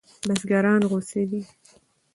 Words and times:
بزګران 0.27 0.81
غوسه 0.89 1.21
دي. 1.29 1.41